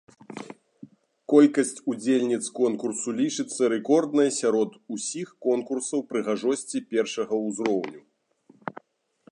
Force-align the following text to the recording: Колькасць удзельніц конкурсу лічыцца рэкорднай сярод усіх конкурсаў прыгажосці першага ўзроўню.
Колькасць 1.33 1.73
удзельніц 1.93 2.39
конкурсу 2.59 3.09
лічыцца 3.19 3.61
рэкорднай 3.75 4.29
сярод 4.39 4.71
усіх 4.97 5.27
конкурсаў 5.49 5.99
прыгажосці 6.15 6.77
першага 6.95 7.35
ўзроўню. 7.47 8.01